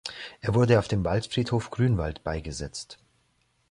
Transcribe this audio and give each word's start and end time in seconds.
Er 0.39 0.55
wurde 0.55 0.79
auf 0.79 0.87
dem 0.87 1.05
Waldfriedhof 1.05 1.69
Grünwald 1.69 2.23
beigesetzt. 2.23 2.97